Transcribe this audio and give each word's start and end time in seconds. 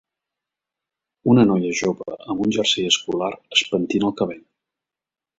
Una 1.33 1.43
noia 1.49 1.73
jove 1.79 2.07
amb 2.15 2.41
un 2.45 2.55
jersei 2.57 2.87
escolar 2.93 3.29
es 3.57 3.61
pentina 3.75 4.09
el 4.11 4.15
cabell. 4.23 4.41